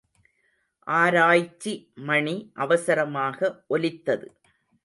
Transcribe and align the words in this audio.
ஆராய்ச்சி 0.87 1.73
மணி 2.07 2.35
அவசரமாக 2.55 3.65
ஒலித்தது. 3.67 4.27